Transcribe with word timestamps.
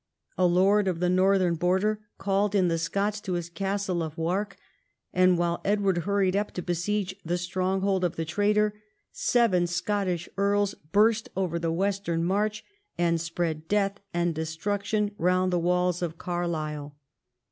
A 0.35 0.47
lord 0.47 0.87
of 0.87 0.99
the 0.99 1.11
northern 1.11 1.53
Border 1.53 1.99
called 2.17 2.55
in 2.55 2.69
the 2.69 2.79
Scots 2.79 3.21
to 3.21 3.33
his 3.33 3.51
castle 3.51 4.01
of 4.01 4.17
Wark, 4.17 4.57
and 5.13 5.37
while 5.37 5.61
Edward 5.63 5.99
hurried 5.99 6.35
up 6.35 6.49
to 6.53 6.63
besiege 6.63 7.13
the 7.23 7.37
stronghold 7.37 8.03
of 8.03 8.15
the 8.15 8.25
traitor, 8.25 8.73
seven 9.11 9.67
Scottish 9.67 10.27
earls 10.39 10.73
burst 10.91 11.29
over 11.37 11.59
the 11.59 11.71
western 11.71 12.23
March 12.23 12.63
and 12.97 13.21
spread 13.21 13.67
death 13.67 13.99
and 14.11 14.33
destruction 14.33 15.11
round 15.19 15.53
the 15.53 15.59
walls 15.59 16.01
of 16.01 16.17
Carlisle. 16.17 16.97